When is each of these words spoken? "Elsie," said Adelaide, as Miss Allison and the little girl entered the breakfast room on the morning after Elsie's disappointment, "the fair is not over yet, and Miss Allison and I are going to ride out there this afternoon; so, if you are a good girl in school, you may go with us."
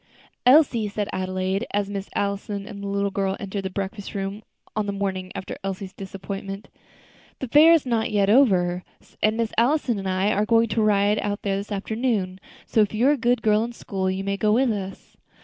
"Elsie," 0.47 0.87
said 0.89 1.07
Adelaide, 1.13 1.67
as 1.75 1.87
Miss 1.87 2.09
Allison 2.15 2.65
and 2.65 2.81
the 2.81 2.87
little 2.87 3.11
girl 3.11 3.37
entered 3.39 3.61
the 3.65 3.69
breakfast 3.69 4.15
room 4.15 4.41
on 4.75 4.87
the 4.87 4.91
morning 4.91 5.31
after 5.35 5.55
Elsie's 5.63 5.93
disappointment, 5.93 6.69
"the 7.37 7.47
fair 7.47 7.71
is 7.71 7.85
not 7.85 8.07
over 8.11 8.83
yet, 8.99 9.15
and 9.21 9.37
Miss 9.37 9.53
Allison 9.59 9.99
and 9.99 10.09
I 10.09 10.31
are 10.31 10.43
going 10.47 10.69
to 10.69 10.81
ride 10.81 11.19
out 11.19 11.43
there 11.43 11.57
this 11.57 11.71
afternoon; 11.71 12.39
so, 12.65 12.81
if 12.81 12.95
you 12.95 13.09
are 13.09 13.11
a 13.11 13.15
good 13.15 13.43
girl 13.43 13.63
in 13.63 13.73
school, 13.73 14.09
you 14.09 14.23
may 14.23 14.37
go 14.37 14.53
with 14.53 14.71
us." 14.71 15.17